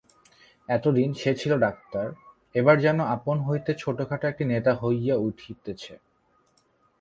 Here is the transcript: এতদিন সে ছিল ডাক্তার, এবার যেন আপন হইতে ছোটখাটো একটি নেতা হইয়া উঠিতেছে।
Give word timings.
এতদিন 0.69 1.09
সে 1.13 1.31
ছিল 1.35 1.51
ডাক্তার, 1.57 2.05
এবার 2.55 2.75
যেন 2.79 2.97
আপন 3.15 3.37
হইতে 3.39 3.71
ছোটখাটো 3.79 4.25
একটি 4.27 4.43
নেতা 4.45 4.71
হইয়া 4.75 5.15
উঠিতেছে। 5.19 5.93